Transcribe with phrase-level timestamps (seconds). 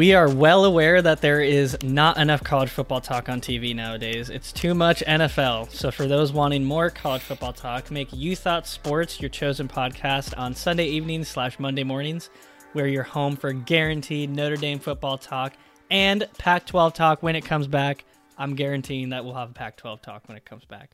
[0.00, 4.30] We are well aware that there is not enough college football talk on TV nowadays.
[4.30, 5.70] It's too much NFL.
[5.72, 10.32] So, for those wanting more college football talk, make You Thought Sports your chosen podcast
[10.38, 12.30] on Sunday evenings slash Monday mornings,
[12.72, 15.52] where you're home for guaranteed Notre Dame football talk
[15.90, 18.06] and Pac 12 talk when it comes back.
[18.38, 20.92] I'm guaranteeing that we'll have a Pac 12 talk when it comes back.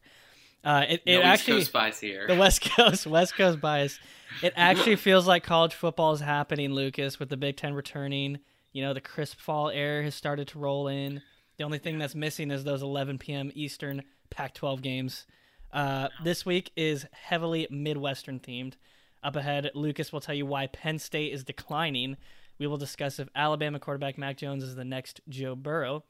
[0.65, 2.27] Uh, it, it no actually bias here.
[2.27, 4.01] the West Coast West Coast bias.
[4.43, 8.41] It actually feels like college football is happening, Lucas, with the Big Ten returning.
[8.77, 11.23] You know, the crisp fall air has started to roll in.
[11.57, 13.51] The only thing that's missing is those 11 p.m.
[13.55, 15.25] Eastern Pac-12 games.
[15.73, 18.75] Uh, this week is heavily Midwestern themed.
[19.23, 22.19] Up ahead, Lucas will tell you why Penn State is declining.
[22.59, 26.05] We will discuss if Alabama quarterback Mac Jones is the next Joe Burrow.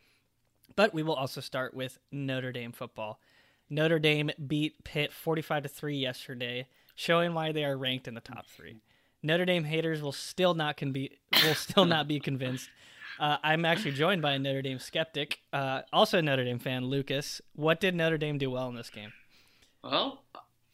[0.75, 3.21] But we will also start with Notre Dame football.
[3.71, 8.21] Notre Dame beat Pitt 45 to 3 yesterday, showing why they are ranked in the
[8.21, 8.81] top 3.
[9.23, 12.69] Notre Dame haters will still not can be will still not be convinced.
[13.19, 16.85] Uh, I'm actually joined by a Notre Dame skeptic, uh, also a Notre Dame fan,
[16.85, 17.41] Lucas.
[17.55, 19.11] What did Notre Dame do well in this game?
[19.83, 20.23] Well,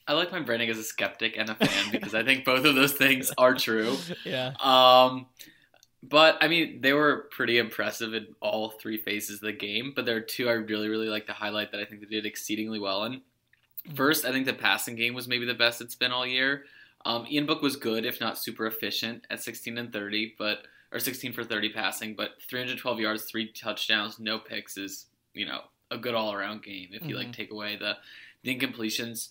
[0.09, 2.75] I like my branding as a skeptic and a fan because I think both of
[2.75, 3.97] those things are true.
[4.25, 4.55] Yeah.
[4.61, 5.27] Um,
[6.03, 9.93] but I mean, they were pretty impressive in all three phases of the game.
[9.95, 12.27] But there are two I really, really like to highlight that I think they did
[12.27, 13.23] exceedingly well in.
[13.95, 16.65] First, I think the passing game was maybe the best it's been all year.
[17.05, 20.99] Um, Ian Book was good, if not super efficient, at 16 and 30, but or
[20.99, 25.97] 16 for 30 passing, but 312 yards, three touchdowns, no picks is you know a
[25.99, 26.91] good all around game.
[26.93, 27.19] If you Mhm.
[27.19, 27.97] like take away the
[28.43, 29.31] the incompletions,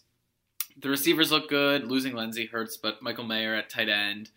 [0.78, 1.86] the receivers look good.
[1.86, 4.32] Losing Lenzy hurts, but Michael Mayer at tight end.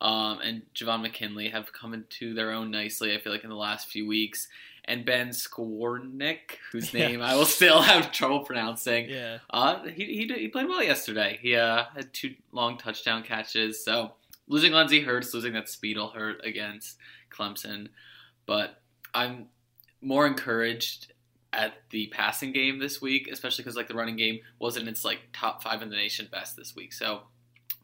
[0.00, 3.14] Um, and Javon McKinley have come into their own nicely.
[3.14, 4.46] I feel like in the last few weeks,
[4.88, 6.38] and Ben Skowronek,
[6.72, 7.08] whose Yeah.
[7.08, 9.38] name I will still have trouble pronouncing, Yeah.
[9.50, 11.38] uh, he, he, he played well yesterday.
[11.40, 13.84] He uh, had two long touchdown catches.
[13.84, 14.14] So
[14.48, 15.32] losing Lenzy hurts.
[15.34, 16.96] Losing that speed will hurt against
[17.30, 17.88] Clemson.
[18.46, 18.80] But
[19.14, 19.46] I'm
[20.00, 21.12] more encouraged
[21.52, 25.20] at the passing game this week, especially because like the running game wasn't its like
[25.32, 26.92] top five in the nation best this week.
[26.92, 27.22] So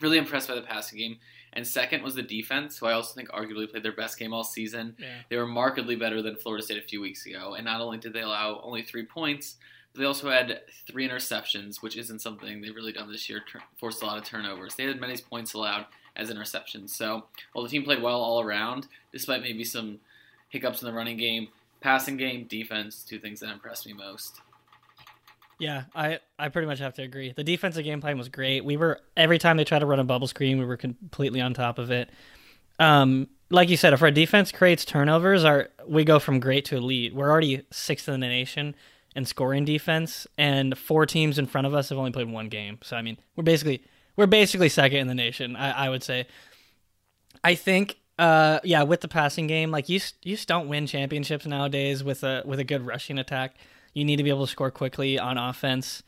[0.01, 1.17] really impressed by the passing game.
[1.55, 4.45] And second was the defense, who I also think arguably played their best game all
[4.45, 4.97] season.
[4.99, 5.09] Yeah.
[5.29, 7.55] They were markedly better than Florida State a few weeks ago.
[7.55, 9.57] And not only did they allow only three points,
[9.93, 13.63] but they also had three interceptions, which isn't something they've really done this year, tur-
[13.77, 14.75] forced a lot of turnovers.
[14.75, 16.91] They had as many points allowed as interceptions.
[16.91, 20.01] So while the team played well all around, despite maybe some
[20.49, 21.49] hiccups in the running game,
[21.81, 24.41] passing game, defense, two things that impressed me most.
[25.59, 27.33] Yeah, I, I pretty much have to agree.
[27.33, 28.65] The defensive game plan was great.
[28.65, 31.55] We were every time they tried to run a bubble screen, we were completely on
[31.55, 32.11] top of it.
[32.79, 36.77] Um, like you said, if our defense creates turnovers, our we go from great to
[36.77, 37.15] elite.
[37.15, 38.75] We're already sixth in the nation
[39.15, 42.79] in scoring defense, and four teams in front of us have only played one game.
[42.83, 43.83] So I mean, we're basically
[44.17, 45.57] we're basically second in the nation.
[45.57, 46.27] I, I would say.
[47.43, 51.45] I think, uh, yeah, with the passing game, like you, you just don't win championships
[51.45, 53.57] nowadays with a with a good rushing attack.
[53.95, 56.03] You need to be able to score quickly on offense.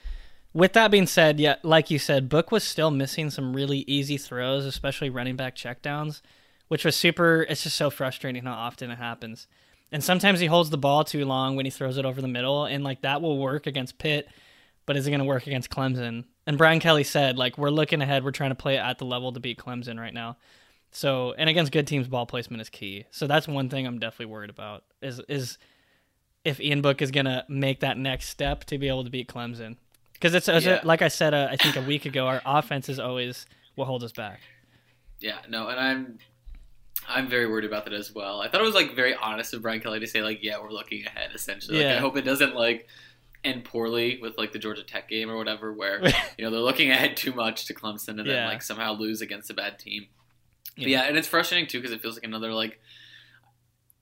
[0.53, 4.17] With that being said, yeah, like you said, Book was still missing some really easy
[4.17, 6.21] throws, especially running back checkdowns,
[6.69, 7.47] which was super.
[7.49, 9.47] It's just so frustrating how often it happens.
[9.93, 12.65] And sometimes he holds the ball too long when he throws it over the middle,
[12.65, 14.29] and like that will work against Pitt,
[14.85, 16.25] but is it going to work against Clemson?
[16.47, 19.33] And Brian Kelly said, like, we're looking ahead, we're trying to play at the level
[19.33, 20.39] to beat Clemson right now.
[20.91, 23.05] So, and against good teams, ball placement is key.
[23.11, 25.59] So that's one thing I'm definitely worried about is is
[26.47, 29.77] if Ian Book is gonna make that next step to be able to beat Clemson.
[30.13, 30.81] Because it's, it's Yeah.
[30.85, 34.03] like I said, uh, I think a week ago, our offense is always what holds
[34.05, 34.41] us back.
[35.21, 36.19] Yeah, no, and I'm
[37.09, 38.41] I'm very worried about that as well.
[38.41, 40.71] I thought it was like very honest of Brian Kelly to say like, yeah, we're
[40.73, 41.79] looking ahead essentially.
[41.79, 41.97] Like, Yeah.
[41.97, 42.89] I hope it doesn't like
[43.45, 46.01] end poorly with like the Georgia Tech game or whatever, where
[46.39, 49.51] you know they're looking ahead too much to Clemson and then like somehow lose against
[49.51, 50.07] a bad team.
[50.77, 51.03] But Yeah.
[51.03, 52.81] yeah, and it's frustrating too because it feels like another like.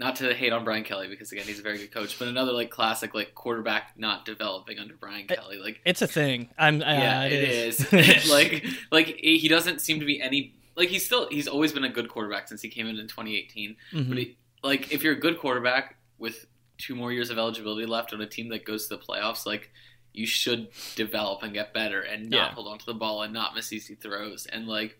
[0.01, 2.51] Not to hate on Brian Kelly because again he's a very good coach, but another
[2.51, 5.59] like classic like quarterback not developing under Brian Kelly.
[5.59, 6.49] Like It's a thing.
[6.59, 7.93] I'm uh, yeah, it it is.
[7.93, 8.29] is.
[8.31, 10.57] like, like he doesn't seem to be any.
[10.77, 13.77] Like he's still he's always been a good quarterback since he came in in 2018.
[13.93, 14.09] Mhm.
[14.09, 16.47] But he, like, if you're a good quarterback with
[16.79, 19.71] two more years of eligibility left on a team that goes to the playoffs, like
[20.13, 22.55] you should develop and get better and not Yeah.
[22.55, 24.47] hold on to the ball and not miss easy throws.
[24.47, 24.99] And like,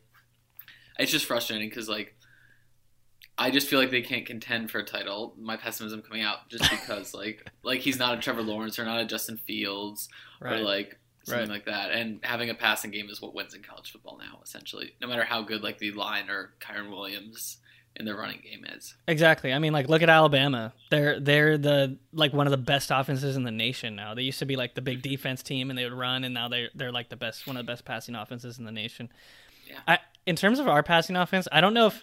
[1.01, 2.15] it's just frustrating because like.
[3.37, 5.35] I just feel like they can't contend for a title.
[5.39, 9.01] My pessimism coming out just because like like he's not a Trevor Lawrence or not
[9.01, 10.09] a Justin Fields
[10.41, 10.61] right.
[10.61, 11.55] or like something Right.
[11.55, 11.91] like that.
[11.91, 14.95] And having a passing game is what wins in college football now, essentially.
[15.01, 17.59] No matter how good like the line or Kyren Williams
[17.97, 18.95] in their running game is.
[19.07, 19.53] Exactly.
[19.53, 20.73] I mean, like, look at Alabama.
[20.91, 24.15] They're they're the like one of the best offenses in the nation now.
[24.15, 25.11] They used to be like the big mm-hmm.
[25.11, 27.65] defense team, and they would run, and now they're they're like the best one of
[27.65, 29.11] the best passing offenses in the nation.
[29.69, 29.79] Yeah.
[29.87, 32.03] I in terms of our passing offense, I don't know if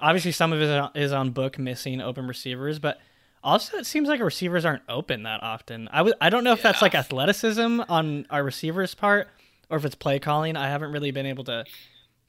[0.00, 2.98] obviously some of it is on book missing open receivers, but
[3.42, 5.88] also it seems like receivers aren't open that often.
[5.88, 9.28] I w- I don't know if that's like athleticism on our receivers' part
[9.68, 10.56] or if it's play calling.
[10.56, 11.64] I haven't really been able to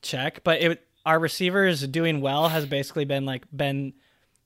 [0.02, 3.94] check, but it our receivers doing well has basically been like Ben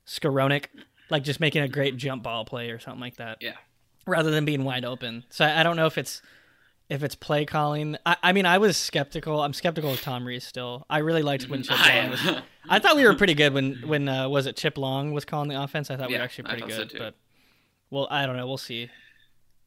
[0.08, 0.68] Skowronek,
[1.10, 3.38] like just making a great jump ball play or something like that.
[3.42, 3.56] Yeah.
[4.08, 5.26] Rather than being wide open.
[5.30, 6.22] So I I don't know if it's
[6.90, 7.98] if it's play calling.
[8.06, 9.42] I, I mean, I was skeptical.
[9.42, 10.86] I'm skeptical of Tom Rees still.
[10.90, 12.26] I really liked when Chip I Long was.
[12.70, 15.50] I thought we were pretty good when when uh, was it Chip Long was calling
[15.50, 15.90] the offense.
[15.90, 16.98] I thought we were actually pretty thought so good.
[17.00, 17.16] but
[17.90, 18.48] well, I don't know.
[18.48, 18.90] We'll see.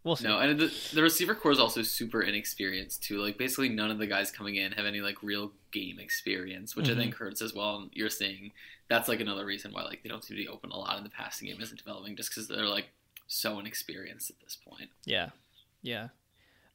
[0.04, 0.24] We'll see.
[0.28, 3.18] No, and the, the receiver corps is also super inexperienced too.
[3.20, 6.86] Like basically none of the guys coming in have any like real game experience, which
[6.86, 6.92] Mhm.
[6.92, 7.76] I think hurts as well.
[7.78, 8.52] And you're seeing
[8.88, 11.04] that's like another reason why like they don't seem to be open a lot in
[11.04, 12.86] the passing game isn't developing just because they're like
[13.26, 14.88] so inexperienced at this point.
[15.04, 15.30] Yeah,
[15.82, 16.08] yeah.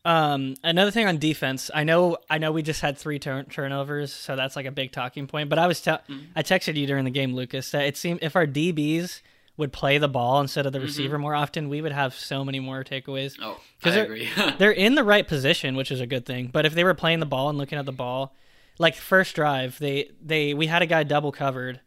[0.05, 4.11] Um, another thing on defense, I know, I know, we just had three turn- turnovers,
[4.11, 5.49] so that's like a big talking point.
[5.49, 6.25] But I was, te- Mhm.
[6.35, 9.21] I texted you during the game, Lucas, that it seemed if our DBs
[9.55, 10.83] would play the ball instead of the Mhm.
[10.83, 13.37] receiver more often, we would have so many more takeaways.
[13.41, 14.27] Oh, I they're- agree.
[14.57, 16.47] They're in the right position, which is a good thing.
[16.47, 18.35] But if they were playing the ball and looking at the ball,
[18.79, 21.79] like first drive, they they we had a guy double covered,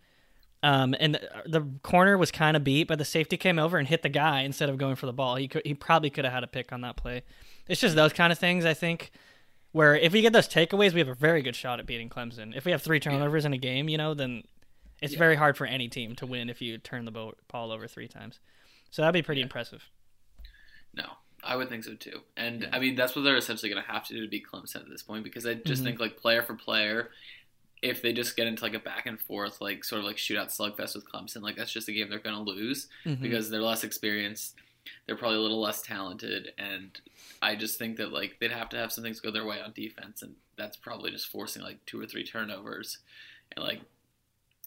[0.62, 3.89] um, and the, the corner was kind of beat, but the safety came over and
[3.89, 5.35] hit the guy instead of going for the ball.
[5.37, 7.23] He could he probably could have had a pick on that play.
[7.69, 9.11] It's just those kind of things I think.
[9.73, 12.57] Where if we get those takeaways, we have a very good shot at beating Clemson.
[12.57, 14.45] If we have three turnovers in a game, you know, then
[15.03, 15.19] it's Yeah.
[15.19, 18.41] very hard for any team to win if you turn the ball over three times.
[18.91, 19.47] So that'd be pretty Yeah.
[19.47, 19.91] impressive.
[20.95, 22.23] No, I would think so too.
[22.39, 22.69] And Yeah.
[22.73, 24.89] I mean, that's what they're essentially going to have to do to beat Clemson at
[24.89, 25.87] this point because I just Mhm.
[25.87, 27.11] think like player for player,
[27.83, 30.57] if they just get into like a back and forth, like sort of like shootout
[30.57, 33.21] slugfest with Clemson, like that's just a game they're going to lose Mhm.
[33.21, 34.55] because they're less experienced.
[35.06, 36.99] They're probably a little less talented, and
[37.43, 39.73] I just think that like they'd have to have some things go their way on
[39.73, 42.99] defense, and that's probably just forcing like two or three turnovers
[43.55, 43.81] and like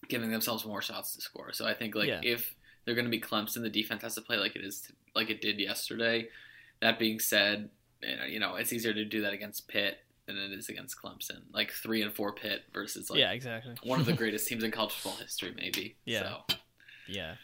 [0.08, 1.52] giving themselves more shots to score.
[1.52, 2.22] So I think like Yeah.
[2.24, 2.56] if
[2.86, 5.42] they're going to be Clemson, the defense has to play like it is like it
[5.42, 6.30] did yesterday.
[6.82, 7.70] That being said,
[8.02, 10.96] you know, you know it's easier to do that against Pitt than it is against
[11.02, 11.42] Clemson.
[11.52, 13.76] Like three and four Pitt versus like yeah, exactly.
[13.84, 15.96] one of the greatest teams in college football history, maybe.
[16.06, 16.20] Yeah.
[16.50, 16.56] So,
[17.08, 17.36] Yeah.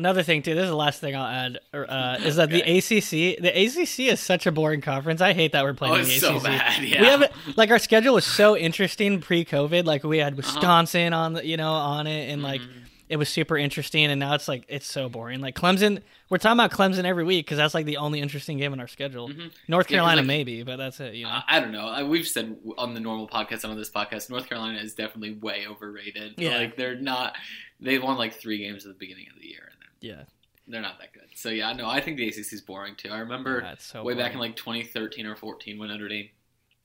[0.00, 0.54] Another thing too.
[0.54, 1.58] This is the last thing I'll add.
[1.74, 3.38] Uh, is that the ACC?
[3.38, 5.20] The ACC is such a boring conference.
[5.20, 6.20] I hate that we're playing oh, the ACC.
[6.20, 6.82] so bad.
[6.82, 7.00] Yeah.
[7.02, 9.84] We have like our schedule was so interesting pre-COVID.
[9.84, 10.24] Like we Uh-huh.
[10.24, 12.68] had Wisconsin on the, you know, on it, and like Mhm.
[13.10, 14.04] It was super interesting.
[14.06, 15.40] And now it's like it's so boring.
[15.40, 18.72] Like Clemson, we're talking about Clemson every week because that's like the only interesting game
[18.72, 19.28] in our schedule.
[19.28, 19.50] Mhm.
[19.68, 21.14] North Yeah, Carolina like- maybe, but that's it.
[21.14, 21.30] You know.
[21.32, 21.86] Uh, I don't know.
[21.88, 25.32] I- We've said on the normal podcast and on this podcast, North Carolina is definitely
[25.34, 26.34] way overrated.
[26.38, 26.56] Yeah.
[26.56, 27.34] Like they're not.
[27.80, 30.24] They won like three games at the beginning of the year, and they're, yeah.
[30.68, 31.28] they're not that good.
[31.34, 33.08] So yeah, no, I think the ACC is boring too.
[33.10, 36.28] I remember Yeah, so way back in like 2013 or 14 when Notre Dame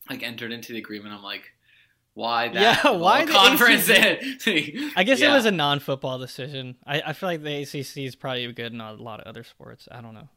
[0.10, 1.14] like entered into the agreement.
[1.14, 1.52] I'm like,
[2.16, 2.84] why that?
[2.84, 3.88] Yeah, why the conference?
[3.90, 5.32] I guess Yeah.
[5.32, 6.76] it was a non-football decision.
[6.86, 9.88] I, I feel like the ACC is probably good in a lot of other sports.
[9.92, 10.28] I don't know.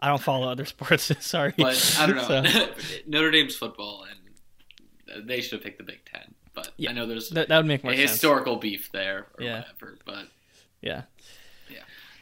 [0.00, 1.10] I don't follow other sports.
[1.20, 2.44] Sorry, But I don't know.
[2.44, 2.68] So,
[3.06, 6.34] Notre Dame's football, and they should have picked the Big Ten.
[6.54, 8.12] But Yeah, I know there's that, that would make a more sense.
[8.12, 9.58] historical beef there, or Yeah.
[9.60, 9.98] whatever.
[10.06, 10.28] But
[10.80, 11.02] Yeah.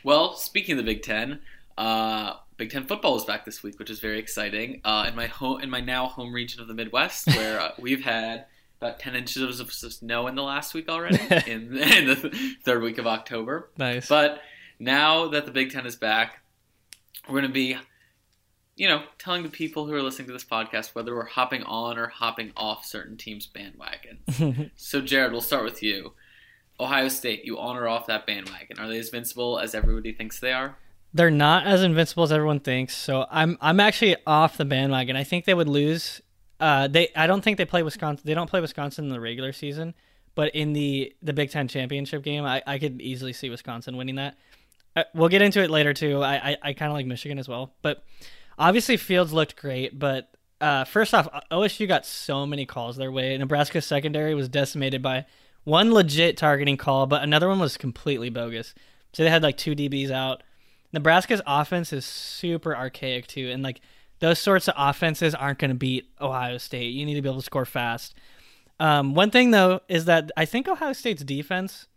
[0.05, 1.41] well, speaking of the Big Ten,
[1.79, 4.81] uh, Big Ten football is back this week, which is very exciting.
[4.85, 8.05] Uh, in my home, in my now home region of the Midwest, where uh, we've
[8.05, 8.47] had
[8.83, 11.19] about ten inches of snow in the last week already,
[11.51, 13.71] in, in the third week of October.
[13.79, 14.09] Nice.
[14.09, 14.41] But
[14.79, 16.41] now that the Big Ten is back,
[17.29, 17.77] we're going to be,
[18.75, 21.97] you know, telling the people who are listening to this podcast whether we're hopping on
[21.97, 24.71] or hopping off certain teams' bandwagon.
[24.77, 26.13] So, Jarod, we'll start with you.
[26.81, 28.81] Ohio State, you on or off that bandwagon?
[28.81, 30.77] Are they as invincible as everybody thinks they are?
[31.15, 32.97] They're not as invincible as everyone thinks.
[32.97, 35.15] So I'm I'm actually off the bandwagon.
[35.15, 36.23] I think they would lose.
[36.63, 38.23] Uh, they I don't think they play Wisconsin.
[38.25, 39.95] They don't play Wisconsin in the regular season,
[40.37, 44.15] but in the the Big Ten championship game, I, I could easily see Wisconsin winning
[44.15, 44.37] that.
[44.95, 46.23] Uh, we'll get into it later too.
[46.23, 48.05] I I, I kind of like Michigan as well, but
[48.57, 49.99] obviously Fields looked great.
[49.99, 53.37] But uh, first off, OSU got so many calls their way.
[53.37, 55.27] Nebraska's secondary was decimated by
[55.65, 58.73] one legit targeting call, but another one was completely bogus.
[59.13, 60.45] So they had like two DBs out.
[60.93, 63.81] Nebraska's offense is super archaic too, and like
[64.23, 66.93] those sorts of offenses aren't going to beat Ohio State.
[66.93, 68.15] You need to be able to score fast.
[68.79, 71.89] Um, one thing though is that I think Ohio State's defense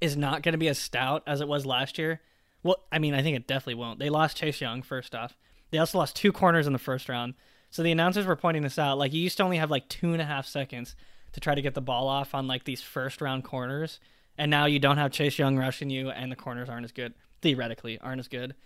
[0.00, 2.20] is not going to be as stout as it was last year.
[2.64, 4.00] Well, I mean, I think it definitely won't.
[4.00, 5.36] They lost Chase Young first off.
[5.70, 7.34] They also lost two corners in the first round.
[7.70, 8.98] So the announcers were pointing this out.
[8.98, 10.96] Like you used to only have like two and a half seconds
[11.30, 14.00] to try to get the ball off on like these first round corners,
[14.36, 17.14] and now you don't have Chase Young rushing you, and the corners aren't as good.
[17.40, 18.56] Theoretically, aren't as good.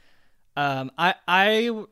[0.57, 1.85] Um, I I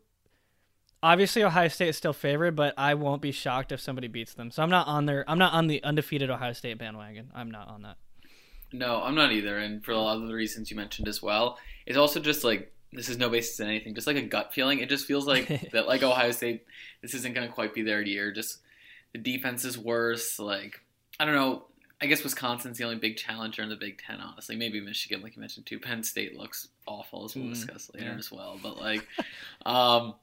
[1.02, 4.50] obviously Ohio State is still favored, but I won't be shocked if somebody beats them.
[4.50, 7.30] So I'm not on their I'm not on the undefeated Ohio State bandwagon.
[7.34, 7.96] I'm not on that.
[8.72, 11.58] No, I'm not either, and for a lot of the reasons you mentioned as well.
[11.86, 14.80] It's also just like this is no basis in anything, just like a gut feeling.
[14.80, 16.64] It just feels like that, like Ohio State,
[17.02, 18.32] this isn't going to quite be their year.
[18.32, 18.58] Just
[19.12, 20.38] the defense is worse.
[20.38, 20.80] Like
[21.18, 21.64] I don't know.
[22.00, 24.20] I guess Wisconsin's the only big challenger in the Big Ten.
[24.20, 25.80] Honestly, maybe Michigan, like you mentioned too.
[25.80, 28.16] Penn State looks awful, as we'll Mm, discuss later yeah.
[28.18, 28.56] as well.
[28.62, 29.04] But like,
[29.66, 30.14] um,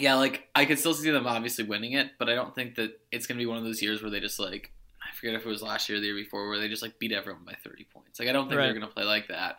[0.00, 2.98] yeah, like I could still see them obviously winning it, but I don't think that
[3.12, 5.44] it's going to be one of those years where they just like I forget if
[5.44, 7.54] it was last year or the year before where they just like beat everyone by
[7.64, 8.18] 30 points.
[8.20, 8.64] Like I don't think Right.
[8.66, 9.56] they're going to play like that.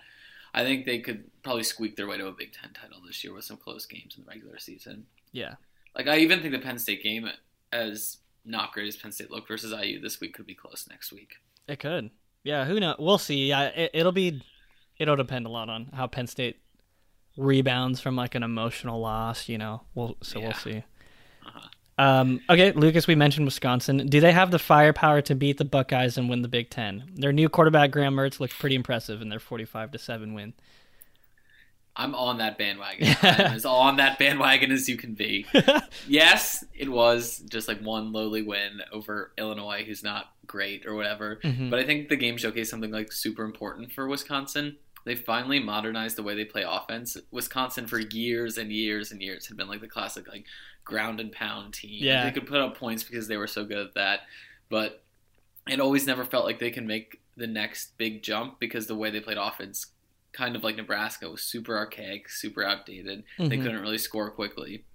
[0.54, 3.34] I think they could probably squeak their way to a Big Ten title this year
[3.34, 5.06] with some close games in the regular season.
[5.32, 5.56] Yeah.
[5.96, 7.30] Like I even think the Penn State game,
[7.72, 11.12] as not great as Penn State looked versus IU this week, could be close next
[11.14, 11.36] week.
[11.68, 12.10] It could.
[12.44, 12.96] Yeah, who knows?
[13.00, 13.48] We'll see.
[13.48, 14.42] Yeah, it, it'll be
[14.98, 16.60] it'll depend a lot on how Penn State
[17.38, 19.82] rebounds from like an emotional loss, you know.
[19.96, 20.84] We'll so we'll see.
[21.46, 21.68] Uh-huh.
[21.98, 24.08] Um, okay, Lucas, we mentioned Wisconsin.
[24.08, 27.12] Do they have the firepower to beat the Buckeyes and win the Big Ten?
[27.16, 30.54] Their new quarterback Graham Mertz looked pretty impressive in their forty-five to seven win.
[31.96, 33.16] I'm on that bandwagon.
[33.22, 35.46] I'm as on that bandwagon as you can be.
[36.08, 41.40] yes, it was just like one lowly win over Illinois, who's not great or whatever.
[41.44, 41.70] Mhm.
[41.70, 44.78] But I think the game showcased something like super important for Wisconsin.
[45.04, 47.18] They finally modernized the way they play offense.
[47.32, 50.46] Wisconsin for years and years and years had been like the classic like
[50.84, 52.04] ground and pound team.
[52.04, 52.24] Yeah.
[52.26, 54.22] They could put up points because they were so good at that.
[54.70, 55.04] But
[55.68, 59.10] it always never felt like they could make the next big jump because the way
[59.10, 59.88] they played offense
[60.34, 63.24] kind of like Nebraska was super archaic, super outdated.
[63.38, 63.64] They Mhm.
[63.64, 64.86] couldn't really score quickly.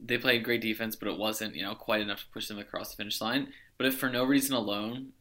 [0.00, 2.90] They played great defense, but it wasn't, you know, quite enough to push them across
[2.90, 3.52] the finish line.
[3.78, 5.12] But if for no reason alone,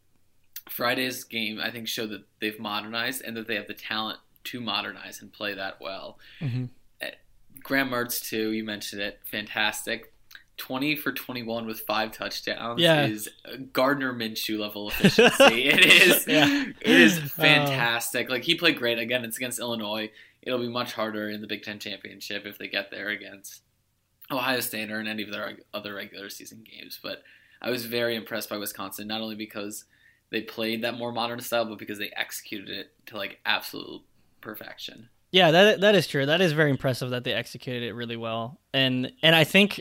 [0.72, 4.60] Friday's game I think showed that they've modernized and that they have the talent to
[4.62, 6.18] modernize and play that well.
[6.40, 6.70] Mhm.
[7.64, 10.14] Graham Mertz too, you mentioned it, fantastic.
[10.58, 13.06] 20 for 21 with five touchdowns Yeah.
[13.06, 13.30] is
[13.74, 15.66] Gardner Minshew level efficiency.
[15.70, 16.66] it is Yeah.
[16.80, 17.28] it is Oh.
[17.28, 18.30] fantastic.
[18.30, 19.24] Like he played great again.
[19.26, 20.12] It's against Illinois.
[20.42, 23.62] It'll be much harder in the Big Ten championship if they get there against
[24.32, 27.00] Ohio State or in any of their other regular season games.
[27.02, 27.24] But
[27.62, 29.86] I was very impressed by Wisconsin, not only because
[30.32, 34.02] they played that more modern style, but because they executed it to like absolute
[34.42, 35.10] perfection.
[35.32, 36.26] Yeah, that that is true.
[36.26, 38.60] That is very impressive that they executed it really well.
[38.74, 39.80] And and I think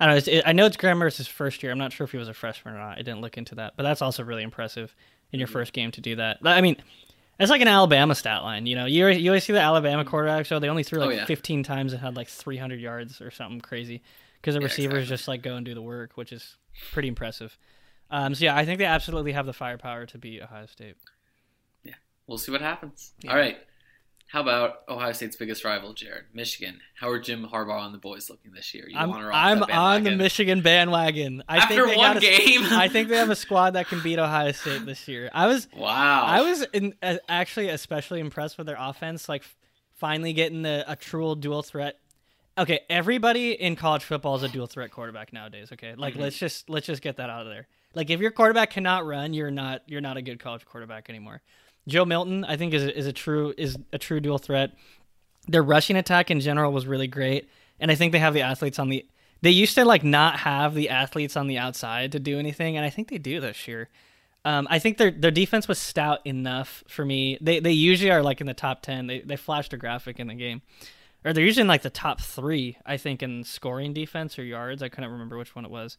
[0.00, 0.18] I don't know.
[0.18, 1.70] It's, it, I know it's Graham Mertz's first year.
[1.70, 2.92] I'm not sure if he was a freshman or not.
[2.98, 4.94] I didn't look into that, but that's also really impressive
[5.32, 5.52] in your Mhm.
[5.52, 6.38] first game to do that.
[6.44, 6.76] I mean,
[7.38, 8.66] it's like an Alabama stat line.
[8.66, 10.58] You know, you always, you always see the Alabama quarterback show.
[10.58, 11.24] They only threw Oh, like yeah.
[11.26, 14.02] 15 times and had like 300 yards or something crazy
[14.40, 15.16] because the Yeah, receivers exactly.
[15.16, 16.56] just like go and do the work, which is
[16.92, 17.56] pretty impressive.
[18.10, 20.96] Um, so yeah, I think they absolutely have the firepower to beat Ohio State.
[21.82, 21.94] Yeah,
[22.26, 23.12] we'll see what happens.
[23.22, 23.30] Yeah.
[23.32, 23.58] All right.
[24.28, 26.22] How about Ohio State's biggest rival, Jarod?
[26.32, 26.80] Michigan.
[26.98, 28.88] How are Jim Harbaugh and the boys looking this year?
[28.88, 30.16] You I'm, I'm on the?
[30.16, 31.44] Michigan bandwagon.
[31.48, 32.62] I After think they one got a, game.
[32.64, 35.30] I think they have a squad that can beat Ohio State this year.
[35.32, 36.24] I was wow.
[36.24, 39.44] I was in, uh, actually especially impressed with their offense, like
[39.94, 41.98] finally getting the, a true dual threat.
[42.58, 45.70] Okay, everybody in college football is a dual threat quarterback nowadays.
[45.72, 46.20] Okay, like Mhm.
[46.20, 47.68] let's just let's just get that out of there.
[47.94, 51.42] Like if your quarterback cannot run, you're not you're not a good college quarterback anymore.
[51.86, 54.72] Joe Milton, I think, is is a true is a true dual threat.
[55.46, 57.48] Their rushing attack in general was really great,
[57.78, 59.06] and I think they have the athletes on the.
[59.42, 62.84] They used to like not have the athletes on the outside to do anything, and
[62.84, 63.90] I think they do this year.
[64.46, 67.38] Um, I think their their defense was stout enough for me.
[67.40, 69.06] They they usually are like in the top ten.
[69.06, 70.62] They they flashed a graphic in the game,
[71.24, 72.78] or they're usually in like the top three.
[72.86, 74.82] I think in scoring defense or yards.
[74.82, 75.98] I couldn't remember which one it was.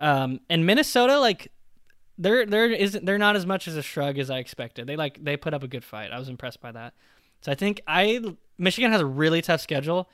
[0.00, 1.52] Um, and Minnesota like
[2.18, 4.86] they're they're isn't they're not as much as a shrug as I expected.
[4.86, 6.10] They like they put up a good fight.
[6.12, 6.94] I was impressed by that.
[7.42, 8.22] So I think I
[8.58, 10.08] Michigan has a really tough schedule,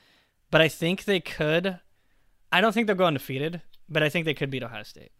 [0.51, 1.79] but I think they could.
[2.51, 5.11] I don't think they'll go undefeated, but I think they could beat Ohio State.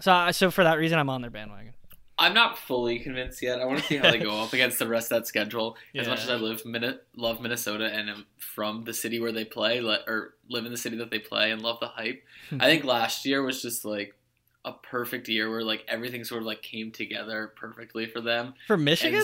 [0.00, 1.74] So so for that reason, I'm on their bandwagon.
[2.18, 3.60] I'm not fully convinced yet.
[3.60, 5.76] I want to see how they go up against the rest of that schedule.
[5.94, 9.44] As much as I live Min- love Minnesota and am from the city where they
[9.44, 12.22] play, le- or live in the city that they play, and love the hype.
[12.52, 14.14] I think last year was just like
[14.64, 18.54] a perfect year where like everything sort of like came together perfectly for them.
[18.66, 19.22] For Michigan?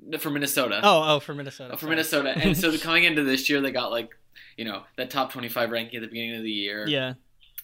[0.00, 0.80] no, for Minnesota.
[0.82, 1.74] Oh, oh, for Minnesota.
[1.74, 1.90] Uh, for sorry.
[1.90, 2.34] Minnesota.
[2.36, 4.10] And so coming into this year, they got like,
[4.56, 6.86] you know, that top 25 ranking at the beginning of the year.
[6.88, 7.14] yeah,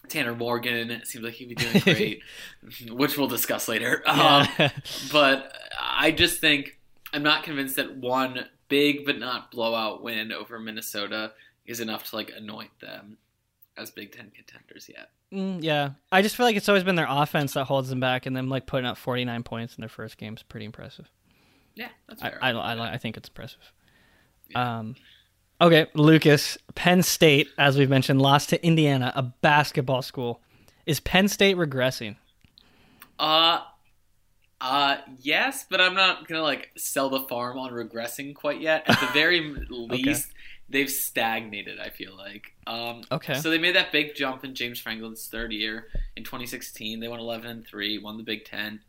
[0.07, 2.21] Tanner Morgan it seems like he'd be doing great,
[2.91, 4.03] which we'll discuss later.
[4.05, 4.47] Um,
[5.11, 6.79] but I just think
[7.13, 11.33] I'm not convinced that one big but not blowout win over Minnesota
[11.65, 13.17] is enough to like anoint them
[13.77, 15.09] as Big Ten contenders yet.
[15.31, 15.91] Mm, yeah.
[16.11, 18.49] I just feel like it's always been their offense that holds them back, and them
[18.49, 21.09] like putting up 49 points in their first game is pretty impressive.
[21.75, 22.37] Yeah, that's fair.
[22.41, 23.71] I, I, I think it's impressive.
[24.55, 24.95] Um,
[25.61, 30.41] okay, Lucas, Penn State, as we've mentioned, lost to Indiana, a basketball school.
[30.85, 32.15] Is Penn State regressing?
[33.19, 33.59] Uh,
[34.59, 38.83] Uh, yes, but I'm not gonna like sell the farm on regressing quite yet.
[38.87, 39.39] At the very
[39.69, 40.29] least,
[40.69, 41.79] they've stagnated.
[41.79, 42.53] I feel like.
[42.67, 43.33] Um, Okay.
[43.35, 46.99] So they made that big jump in James Franklin's third year in 2016.
[46.99, 48.81] They won 11 and three, won the Big Ten.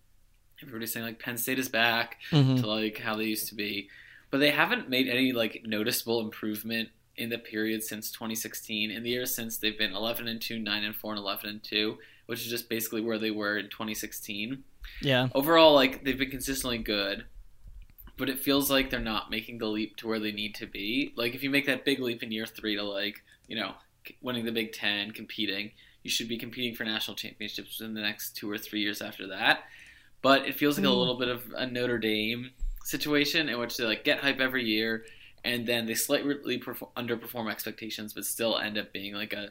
[0.60, 2.60] Everybody's saying like Penn State is back Mhm.
[2.60, 3.88] to like how they used to be,
[4.32, 8.90] but they haven't made any like noticeable improvement in the period since 2016.
[8.90, 11.62] In the years since, they've been 11 and two, 9 and four, and 11 and
[11.62, 14.64] two, which is just basically where they were in 2016
[15.02, 15.28] Yeah.
[15.34, 17.26] overall like they've been consistently good
[18.18, 21.12] but it feels like they're not making the leap to where they need to be
[21.16, 23.74] like if you make that big leap in year three to like you know
[24.22, 25.70] winning the big ten competing
[26.02, 29.26] you should be competing for national championships in the next two or three years after
[29.28, 29.64] that
[30.22, 30.98] but it feels like a Mm.
[30.98, 32.50] little bit of a notre dame
[32.84, 35.04] situation in which they like get hype every year
[35.44, 39.50] and then they slightly perform, underperform expectations but still end up being like a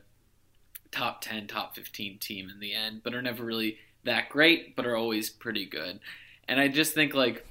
[0.91, 4.85] top 10 top 15 team in the end but are never really that great but
[4.85, 5.99] are always pretty good.
[6.47, 7.45] And i just think like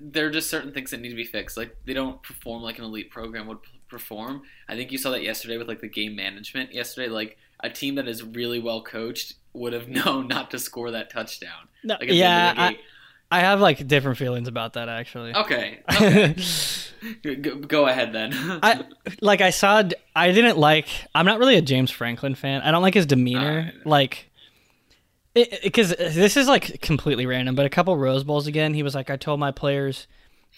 [0.00, 1.56] there are just certain things that need to be fixed.
[1.56, 4.42] Like they don't perform like an elite program would p- perform.
[4.68, 7.08] I think you saw that yesterday with like the game management yesterday.
[7.08, 11.10] Like a team that is really well coached would have known not to score that
[11.10, 11.68] touchdown.
[11.84, 12.78] No, like yeah, end of the I.
[13.30, 15.34] I have like different feelings about that actually.
[15.34, 16.36] okay, okay.
[17.36, 18.84] go, go ahead then I
[19.20, 19.82] like I saw
[20.14, 22.62] I didn't like I'm not really a James Franklin fan.
[22.62, 23.40] I don't like his demeanor.
[23.40, 23.86] Ah, Alright.
[23.86, 24.30] Like
[25.34, 29.10] because this is like completely random, but a couple Rose Bowls again, he was like,
[29.10, 30.06] I told my players,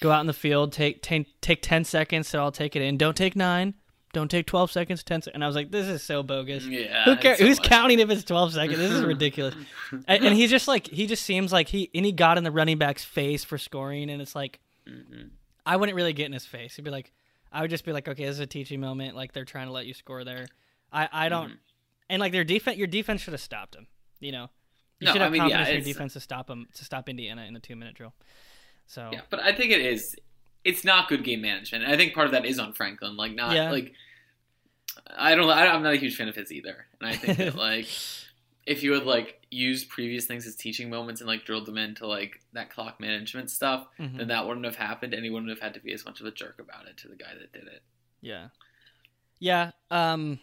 [0.01, 2.97] go out in the field, take take, take ten seconds, so I'll take it in.
[2.97, 3.75] Don't take nine,
[4.13, 5.35] don't take twelve seconds, ten seconds.
[5.35, 6.65] And I was like, this is so bogus.
[6.67, 7.39] yeah Who cares?
[7.39, 7.69] so Who's much.
[7.69, 8.79] counting if it's twelve seconds?
[8.79, 9.55] This is ridiculous.
[10.07, 12.51] and, and he's just like he just seems like he and he got in the
[12.51, 15.31] running back's face for scoring, and it's like Mhm.
[15.67, 16.77] I wouldn't really get in his face.
[16.77, 17.13] He'd be like,
[17.53, 19.15] I would just be like, okay, this is a teaching moment.
[19.15, 20.47] Like they're trying to let you score there.
[20.91, 21.57] I, I don't, Mhm.
[22.09, 23.87] and like their defense, your defense should have stopped him.
[24.21, 24.49] You know,
[24.99, 27.09] you No, should I have mean, yeah, in your defense to stop him to stop
[27.11, 28.15] Indiana in the two minute drill.
[28.87, 30.17] So Yeah, but I think it is.
[30.65, 31.85] It's not good game management.
[31.85, 33.17] And I think part of that is on Franklin.
[33.17, 33.71] Like not Yeah.
[33.71, 33.93] like
[35.07, 35.49] I don't.
[35.49, 36.87] I, I'm not a huge fan of his either.
[37.01, 37.87] And I think that like
[38.67, 42.07] if you had like used previous things as teaching moments and like drilled them into
[42.07, 44.19] like that clock management stuff, Mhm.
[44.19, 46.27] then that wouldn't have happened, and he wouldn't have had to be as much of
[46.27, 47.83] a jerk about it to the guy that did it.
[48.21, 48.49] yeah,
[49.39, 50.39] yeah, um,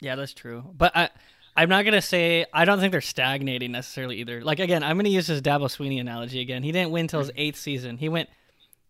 [0.00, 0.64] yeah, that's true.
[0.76, 1.10] But I.
[1.56, 4.44] I'm not gonna say I don't think they're stagnating necessarily either.
[4.44, 6.62] Like again, I'm gonna use his Dabo Swinney analogy again.
[6.62, 7.96] He didn't win until his eighth season.
[7.98, 8.28] He went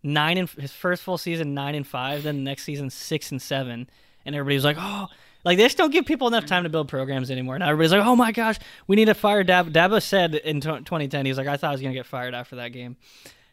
[0.02, 3.40] nine in his first full season nine and five, then the next season six and
[3.40, 3.88] seven,
[4.24, 5.06] and everybody was like, oh,
[5.44, 7.58] like they just don't give people enough time to build programs anymore.
[7.58, 9.70] Now everybody's like, oh my gosh, we need to fire Dabo.
[9.70, 12.56] Dabo said in tw 2010, he's like, I thought I was gonna get fired after
[12.56, 12.96] that game.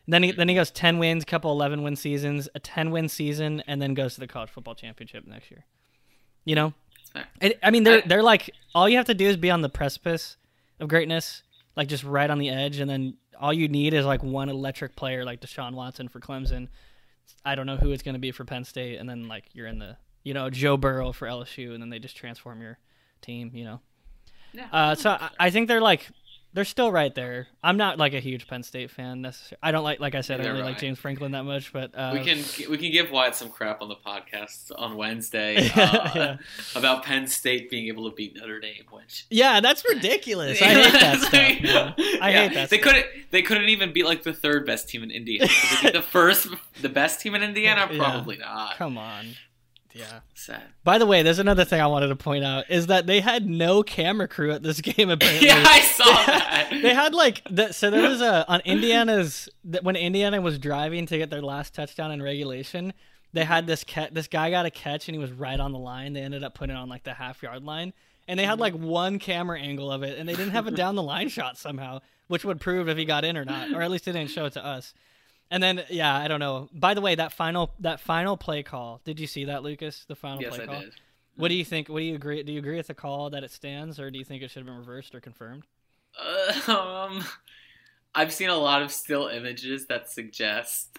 [0.06, 3.10] And then he then he goes ten wins, couple eleven win seasons, a ten win
[3.10, 5.66] season, and then goes to the college football championship next year.
[6.44, 6.74] You know,
[7.42, 9.70] it, I mean they're they're like all you have to do is be on the
[9.70, 10.38] precipice
[10.80, 11.44] of greatness,
[11.76, 14.96] like just right on the edge, and then all you need is like one electric
[14.96, 16.68] player like Deshaun Watson for Clemson.
[17.44, 19.68] I don't know who it's going to be for Penn State, and then like you're
[19.68, 22.78] in the you know Joe Burrow for LSU, and then they just transform your
[23.22, 23.52] team.
[23.54, 23.80] You know,
[24.52, 24.68] Yeah.
[24.74, 26.10] uh, so I, I think they're like
[26.54, 27.48] they're still right there.
[27.62, 29.22] I'm not like a huge Penn State fan.
[29.22, 29.60] Necessarily.
[29.62, 31.44] I don't like like I said I Neither don't really am like James Franklin that
[31.44, 32.40] much, but uh, we can
[32.72, 36.38] we can give Wyatt some crap on the podcast on Wednesday uh, Yeah.
[36.76, 40.62] about Penn State being able to beat Notre Dame, which yeah, that's ridiculous.
[40.62, 41.34] I hate that stuff.
[41.34, 41.94] man.
[42.22, 42.70] I Yeah, hate that.
[42.70, 42.94] They stuff.
[42.94, 43.06] couldn't.
[43.32, 45.48] They couldn't even beat like the third best team in Indiana.
[45.48, 46.48] They beat the first,
[46.82, 47.90] the best team in Indiana?
[47.92, 47.98] Yeah.
[47.98, 48.78] Probably not.
[48.78, 49.26] Come on.
[49.96, 50.20] Yeah.
[50.34, 50.62] Sad.
[50.84, 53.50] By the way, there's another thing I wanted to point out is that they had
[53.50, 55.10] no camera crew at this game.
[55.10, 56.70] Apparently, yeah, I saw that.
[56.82, 59.48] they had like the, so there was a on Indiana's
[59.82, 62.94] when Indiana was driving to get their last touchdown in regulation.
[63.32, 64.14] They had this cat.
[64.14, 66.12] This guy got a catch and he was right on the line.
[66.12, 67.94] They ended up putting it on like the half yard line,
[68.28, 68.62] and they had mm-hmm.
[68.62, 71.58] like one camera angle of it, and they didn't have a down the line shot
[71.58, 74.30] somehow, which would prove if he got in or not, or at least they didn't
[74.30, 74.94] show it to us.
[75.52, 76.70] And then yeah, I don't know.
[76.74, 79.02] By the way, that final that final play call.
[79.06, 80.06] Did you see that, Lucas?
[80.06, 80.86] The final yes, play I call.
[80.86, 80.94] did.
[81.36, 81.88] What do you think?
[81.90, 82.44] What do you agree?
[82.44, 84.60] Do you agree with the call that it stands, or do you think it should
[84.62, 85.64] have been reversed or confirmed?
[86.20, 86.72] Uh,
[87.08, 87.24] um,
[88.16, 90.98] I've seen a lot of still images that suggest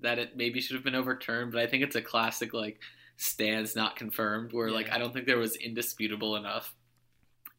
[0.00, 2.80] that it maybe should have been overturned, but I think it's a classic like
[3.16, 6.74] stands not confirmed, where like I don't think there was indisputable enough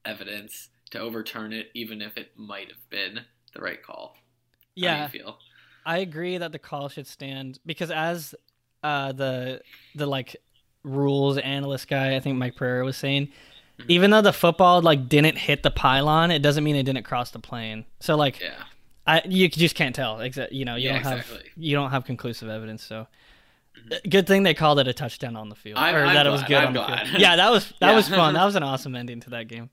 [0.06, 3.22] evidence to overturn it, even if it might have been
[3.54, 4.15] the right call.
[4.82, 5.39] How Yeah, do you feel?
[5.86, 8.36] I agree that the call should stand because as
[8.84, 9.62] uh, the
[9.96, 10.36] the like
[10.84, 13.30] rules analyst guy, I think Mike Pereira was saying,
[13.80, 13.86] Mhm.
[13.89, 17.32] even though the football like didn't hit the pylon, it doesn't mean it didn't cross
[17.32, 17.86] the plane.
[18.00, 18.63] So like, Yeah.
[19.08, 20.17] I you just can't tell.
[20.17, 21.50] Exa- you know, you Yeah, don't have exactly.
[21.58, 22.84] you don't have conclusive evidence.
[22.84, 23.08] So.
[24.08, 26.30] Good thing they called it a touchdown on the field, I'm- or I'm that it
[26.30, 27.19] was good I'm on the field.
[27.22, 27.96] Yeah, that was that Yeah.
[27.96, 28.36] was fun.
[28.36, 29.69] That was an awesome ending to that game.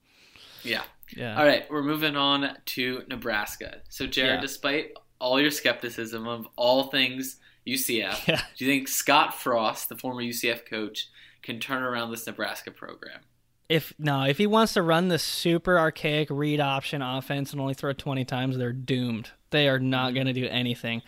[0.64, 0.83] Yeah.
[1.14, 1.37] Yeah.
[1.38, 3.81] All right, we're moving on to Nebraska.
[3.88, 4.40] So, Jarod, Yeah.
[4.40, 8.43] despite all your skepticism of all things UCF, Yeah.
[8.57, 11.09] do you think Scott Frost, the former UCF coach,
[11.43, 13.21] can turn around this Nebraska program?
[13.69, 17.75] If no, if he wants to run the super archaic read option offense and only
[17.75, 19.31] throw 20 times, they're doomed.
[19.51, 20.15] They are not mm-hmm.
[20.15, 21.03] going to do anything.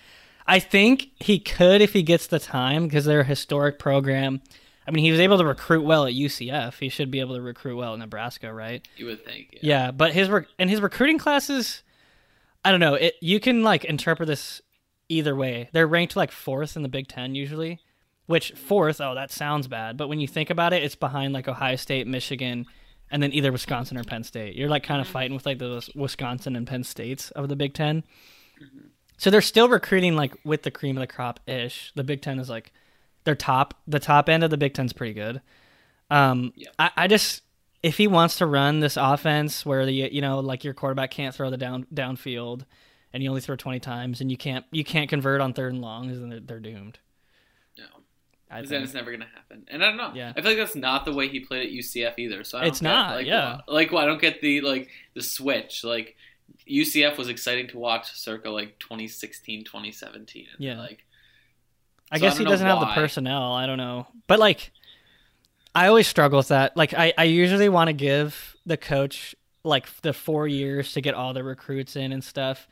[0.47, 4.43] I think he could if he gets the time because they're a historic program.
[4.87, 6.79] I mean, he was able to recruit well at UCF.
[6.79, 8.87] He should be able to recruit well at Nebraska, right?
[8.97, 9.59] You would think.
[9.63, 11.83] Yeah, but his rec- and his recruiting classes,
[12.65, 12.95] I don't know.
[12.95, 14.61] It you can like interpret this
[15.09, 15.69] either way.
[15.73, 17.81] They're ranked like fourth in the Big Ten usually,
[18.27, 19.97] which fourth, oh, that sounds bad.
[19.97, 22.67] But when you think about it, it's behind like Ohio State, Michigan,
[23.11, 24.57] and then either Wisconsin or Penn State.
[24.57, 27.75] You're like kind of fighting with like the Wisconsin and Penn States of the Big
[27.75, 28.05] 10
[29.19, 31.93] So they're still recruiting like with the cream of the crop ish.
[31.95, 32.73] The Big Ten is like
[33.25, 33.75] their top.
[33.87, 35.43] The top end of the Big Ten's pretty good.
[36.11, 36.71] Um, Yeah.
[36.79, 37.43] I, I just
[37.83, 41.35] if he wants to run this offense where the you know like your quarterback can't
[41.35, 42.65] throw the down downfield
[43.13, 45.83] and you only throw 20 times and you can't you can't convert on third and
[45.83, 46.99] longs then they're, they're doomed
[47.79, 47.85] No.
[48.51, 49.65] I Because then it's never gonna happen.
[49.69, 50.13] And I don't know.
[50.15, 50.33] Yeah.
[50.37, 52.45] I feel like that's not the way he played at UCF either.
[52.45, 53.61] So I don't It's get, not, Like, yeah.
[53.67, 55.85] Like, well, I don't get the like the switch.
[55.85, 56.17] Like
[56.71, 60.47] UCF was exciting to watch circa like 2016, 2017.
[60.53, 60.79] And Yeah.
[60.79, 61.05] Like
[62.11, 64.39] I So I guess he don't know doesn't have the personnel I don't know but
[64.39, 64.71] like
[65.75, 69.89] I always struggle with that like I, I usually want to give the coach like
[70.03, 72.69] the four years to get all the recruits in and stuff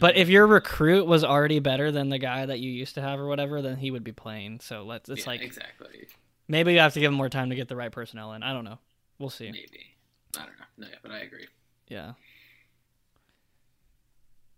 [0.00, 0.18] But mhm.
[0.18, 3.26] if your recruit was already better than the guy that you used to have or
[3.26, 4.60] whatever, then he would be playing.
[4.60, 6.08] So let's it's Yeah, like exactly.
[6.48, 8.42] maybe you have to give him more time to get the right personnel in.
[8.42, 8.78] I don't know.
[9.18, 9.50] We'll see.
[9.50, 9.96] Maybe.
[10.36, 10.64] I don't know.
[10.78, 11.46] No, yeah, but I agree.
[11.88, 12.12] Yeah.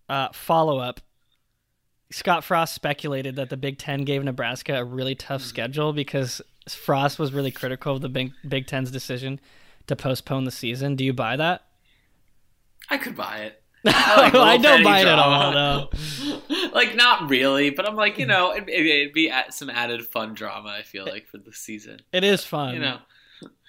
[0.09, 1.01] Uh, follow up.
[2.11, 5.47] Scott Frost speculated that the Big Ten gave Nebraska a really tough Mhm.
[5.47, 9.41] schedule because Frost was really critical of the Big, Big Ten's decision
[9.87, 10.97] to postpone the season.
[10.97, 11.63] Do you buy that?
[12.91, 13.63] I could buy it.
[13.87, 15.91] I, like little don't buy it at all, though.
[16.73, 20.33] like not really, but I'm like, you know, it, it'd be at some added fun
[20.33, 20.71] drama.
[20.71, 22.01] I feel like for the season.
[22.13, 22.75] It is fun.
[22.75, 22.99] You know,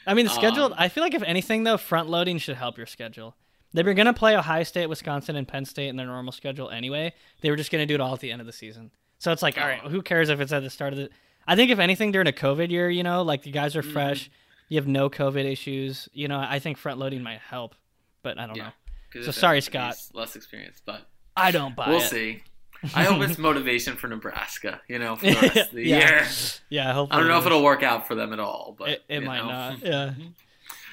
[0.08, 0.66] I mean, the schedule.
[0.66, 3.36] Um, I feel like if anything, though, front loading should help your schedule.
[3.74, 6.70] They were going to play Ohio State, Wisconsin, and Penn State in their normal schedule
[6.70, 7.14] anyway.
[7.42, 8.92] They were just going to do it all at the end of the season.
[9.20, 9.90] So it's like, all right, Oh.
[9.90, 11.10] who cares if it's at the start of the?
[11.48, 13.94] I think if anything, during a COVID year, you know, like the guys are Mhm.
[13.94, 14.30] fresh,
[14.70, 16.10] you have no COVID issues.
[16.14, 17.76] You know, I think front loading might help,
[18.24, 18.72] but I don't Yeah.
[19.16, 19.22] know.
[19.22, 19.96] So sorry, Scott.
[20.14, 21.90] Less experience, but I don't buy it.
[21.90, 22.44] we'll see.
[22.96, 24.82] I hope it's motivation for Nebraska.
[24.90, 25.98] You know, for the rest of the Yeah.
[26.00, 26.28] year.
[26.70, 29.04] Yeah, hopefully I don't know if it'll work out for them at all, but It,
[29.08, 29.48] it might know.
[29.48, 29.80] not.
[29.84, 30.14] Yeah.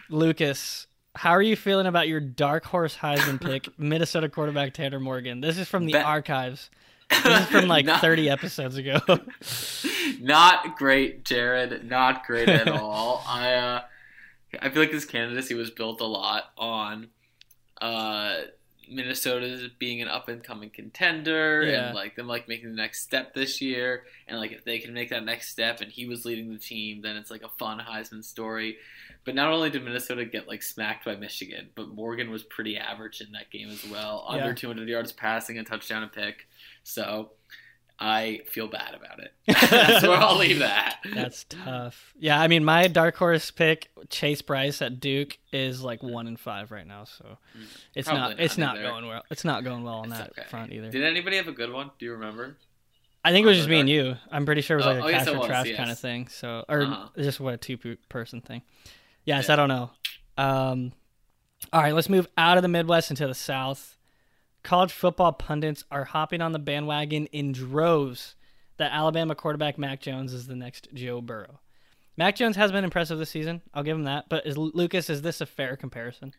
[0.09, 5.41] Lucas, how are you feeling about your dark horse Heisman pick, Minnesota quarterback Tanner Morgan?
[5.41, 6.71] This is from the Bet- archives.
[7.11, 9.01] This is from like Not- 30 episodes ago.
[10.21, 11.85] Not great, Jarod.
[11.85, 13.23] Not great at all.
[13.27, 13.83] I uh,
[14.61, 17.09] I feel like this candidacy was built a lot on
[17.81, 18.37] uh,
[18.91, 21.87] Minnesota being an up and coming contender Yeah.
[21.87, 24.05] and like them like making the next step this year.
[24.29, 27.01] And like if they can make that next step and he was leading the team,
[27.03, 28.77] then it's like a fun Heisman story.
[29.25, 33.21] But not only did Minnesota get like smacked by Michigan, but Morgan was pretty average
[33.21, 34.27] in that game as well.
[34.29, 34.55] Under Yeah.
[34.55, 36.47] 200 yards passing, a touchdown, a pick.
[36.83, 37.31] So
[38.05, 39.33] I feel bad about it.
[39.71, 40.99] That's where I'll leave that.
[41.15, 42.13] That's tough.
[42.19, 46.37] Yeah, I mean, my dark horse pick, Chase Brice at Duke, is like one in
[46.37, 47.05] five right now.
[47.05, 47.39] So
[47.95, 49.23] it's Probably not, not it's not going well.
[49.31, 50.43] It's not going well on It's that okay.
[50.49, 50.91] front either.
[50.91, 51.93] Did anybody have a good one?
[52.01, 52.57] Do you remember?
[53.25, 54.17] I think it was just me and you.
[54.33, 55.77] I'm pretty sure it was Oh, like oh, a yes, cash it or trash yes.
[55.77, 56.27] kind of thing.
[56.27, 57.09] So, or Uh-huh.
[57.19, 58.63] just what a two pe- person thing.
[59.25, 59.53] Yes, Yeah.
[59.53, 59.91] I don't know.
[60.37, 60.93] Um,
[61.73, 63.97] all right, let's move out of the Midwest into the South.
[64.63, 68.37] College football pundits are hopping on the bandwagon in droves
[68.77, 71.61] that Alabama quarterback Mac Jones is the next Joe Burrow.
[72.17, 73.63] Mac Jones has been impressive this season.
[73.75, 74.29] I'll give him that.
[74.29, 76.35] But is Lucas, is this a fair comparison?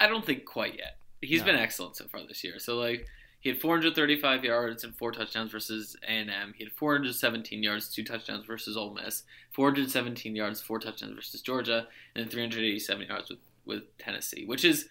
[0.00, 0.98] I don't think quite yet.
[1.20, 1.46] He's No.
[1.46, 2.58] been excellent so far this year.
[2.58, 3.06] So like
[3.40, 6.54] he had 435 yards and four touchdowns versus A&M.
[6.56, 9.22] He had 417 yards, two touchdowns versus Ole Miss.
[9.52, 14.88] 417 yards, four touchdowns versus Georgia, and then 387 yards with with Tennessee, which is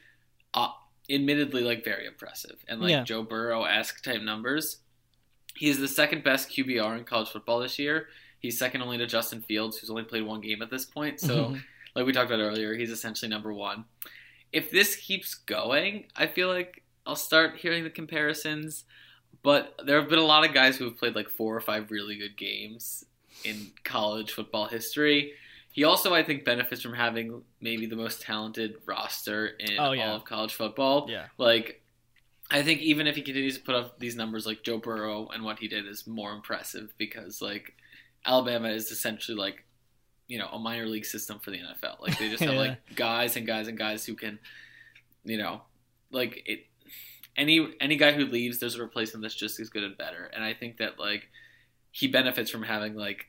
[0.55, 0.69] uh,
[1.09, 3.03] admittedly like very impressive and like Yeah.
[3.03, 4.77] Joe Burrow esque type numbers.
[5.55, 8.07] He is the second best QBR in college football this year.
[8.39, 11.19] He's second only to Justin Fields, who's only played one game at this point.
[11.19, 11.57] So mm-hmm.
[11.95, 13.85] like we talked about earlier, he's essentially number one.
[14.51, 18.85] If this keeps going, I feel like I'll start hearing the comparisons.
[19.41, 21.91] But there have been a lot of guys who have played like four or five
[21.91, 23.05] really good games
[23.43, 25.33] in college football history.
[25.73, 30.09] He also, I think, benefits from having maybe the most talented roster in Oh, yeah.
[30.11, 31.07] all of college football.
[31.09, 31.25] yeah.
[31.37, 31.81] Like,
[32.51, 35.43] I think even if he continues to put up these numbers, like Joe Burrow and
[35.43, 37.73] what he did is more impressive because like
[38.25, 39.63] Alabama is essentially like
[40.27, 41.99] you know a minor league system for the NFL.
[42.01, 42.59] Like they just have Yeah.
[42.59, 44.37] like guys and guys and guys who can
[45.25, 45.61] you know,
[46.11, 46.67] like it.
[47.35, 50.29] Any any guy who leaves, there's a replacement that's just as good and better.
[50.35, 51.29] And I think that like
[51.89, 53.25] he benefits from having like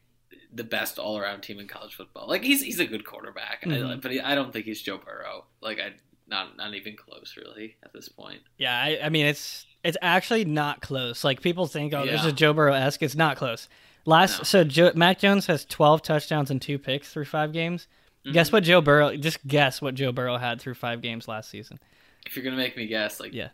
[0.55, 2.29] the best all around team in college football.
[2.29, 3.93] Like he's he's a good quarterback, Mhm.
[3.93, 5.45] I, but he, I don't think he's Joe Burrow.
[5.61, 5.93] Like I
[6.29, 8.41] not not even close really at this point.
[8.59, 11.25] Yeah, I, I mean it's it's actually not close.
[11.25, 13.03] Like people think, oh, this is Joe Burrow esque.
[13.03, 13.69] It's not close.
[14.07, 14.45] Last No.
[14.45, 17.89] so Joe, Mac Jones has twelve touchdowns and two picks through five games.
[18.33, 18.53] Guess Mhm.
[18.53, 19.17] what Joe Burrow?
[19.17, 21.79] Just guess what Joe Burrow had through five games last season.
[22.25, 23.49] If you're gonna make me guess, like Yeah.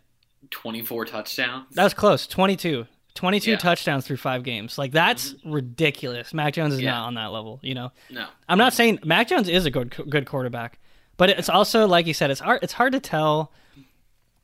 [0.49, 1.73] 24 touchdowns.
[1.75, 2.25] That was close.
[2.27, 2.87] 22.
[3.15, 3.57] 22 Yeah.
[3.57, 4.77] touchdowns through five games.
[4.77, 6.33] Like that's ridiculous.
[6.33, 6.91] Mac Jones is Yeah.
[6.91, 7.59] not on that level.
[7.61, 8.25] You know, no.
[8.47, 10.79] I'm not saying Mac Jones is a good good quarterback,
[11.17, 12.59] but it's also like you said, it's hard.
[12.63, 13.51] It's hard to tell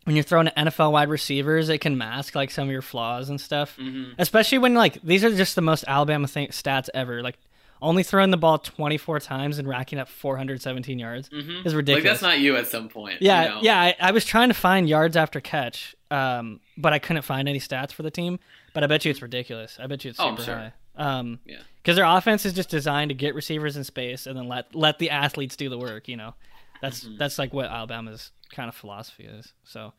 [0.04, 1.70] when you're throwing NFL wide receivers.
[1.70, 5.24] It can mask like some of your flaws and stuff, hmm especially when like these
[5.24, 7.22] are just the most Alabama stats ever.
[7.22, 7.38] Like
[7.82, 12.04] only throwing the ball 24 times and racking up 417 yards hmm is Like ridiculous.
[12.04, 13.22] that's not you at some point.
[13.22, 13.60] Yeah, you know?
[13.62, 13.80] yeah.
[13.82, 17.60] I, I was trying to find yards after catch, um, but I couldn't find any
[17.60, 18.40] stats for the team.
[18.74, 19.78] But I bet you it's ridiculous.
[19.82, 20.56] I bet you it's Oh, super sure.
[20.56, 20.74] high.
[20.96, 21.58] Um, Yeah.
[21.82, 24.98] because their offense is just designed to get receivers in space and then let let
[25.00, 26.08] the athletes do the work.
[26.08, 26.34] You know,
[26.82, 27.18] that's Mhm.
[27.18, 29.54] that's like what Alabama's kind of philosophy is.
[29.64, 29.94] So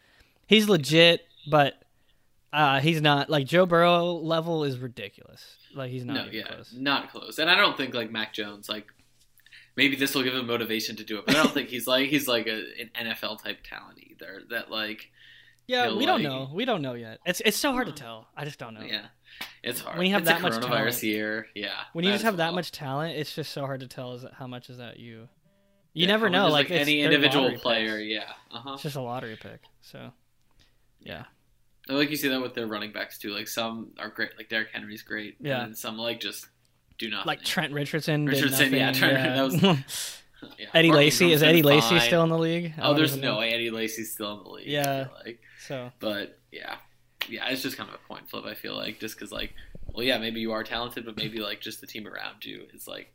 [0.47, 1.83] he's legit, but
[2.53, 5.45] uh, he's not like Joe Burrow level is ridiculous.
[5.75, 6.73] Like he's not no, yeah, close.
[6.77, 7.39] not close.
[7.39, 8.87] And I don't think like Mac Jones like
[9.77, 12.09] maybe this will give him motivation to do it, but I don't think he's like
[12.09, 14.43] he's like a, an NFL type talent either.
[14.51, 15.11] That like
[15.67, 16.51] Yeah, we don't like- know.
[16.53, 17.19] We don't know yet.
[17.27, 18.29] It's it's so hard to tell.
[18.37, 18.81] I just don't know.
[18.81, 19.07] yeah,
[19.63, 21.03] it's hard When you have It's that much talent.
[21.03, 21.47] year.
[21.55, 24.25] Yeah, when you just have that much talent, it's just so hard to tell is
[24.33, 25.29] how much is that you.
[25.95, 26.47] You Yeah, never know.
[26.47, 27.99] is, Like, any individual player.
[27.99, 28.09] picks.
[28.11, 28.73] Yeah, uh huh.
[28.75, 29.61] It's just a lottery pick.
[29.81, 30.13] So,
[31.01, 31.25] yeah,
[31.88, 33.31] I like you see that with their running backs too.
[33.31, 35.37] Like some are great, like Derrick Henry's great.
[35.40, 35.64] Yeah.
[35.64, 36.46] and some like just
[36.98, 37.27] do nothing.
[37.27, 38.24] like Trent Richardson.
[38.27, 39.35] did Richardson, yeah, Trent- yeah.
[39.37, 40.66] that was- Yeah.
[40.74, 42.72] Eddie Lacy is Eddie Lacy still in the league?
[42.79, 43.38] I Oh, there's no know.
[43.40, 44.68] way Eddie Lacy's still in the league.
[44.68, 45.09] Yeah.
[45.24, 46.77] like, So but yeah,
[47.29, 48.44] yeah, it's just kind of a coin flip.
[48.44, 49.53] I feel like just because like,
[49.87, 52.87] well, yeah, maybe you are talented, but maybe like just the team around you is
[52.87, 53.12] like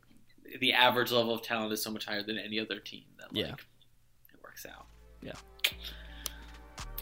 [0.60, 3.46] the average level of talent is so much higher than any other team that like
[3.46, 3.52] Yeah.
[3.54, 4.86] it works out.
[5.22, 5.32] Yeah.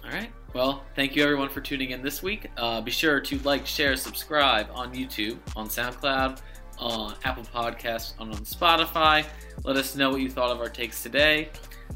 [0.04, 0.30] All right.
[0.52, 2.50] Well, thank you everyone for tuning in this week.
[2.56, 6.40] Uh, be sure to like, share, subscribe on YouTube, on SoundCloud,
[6.78, 9.24] on Apple Podcasts, and on Spotify.
[9.64, 11.50] Let us know what you thought of our takes today.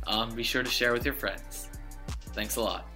[0.07, 1.69] Um, be sure to share with your friends.
[2.33, 2.89] Thanks a lot.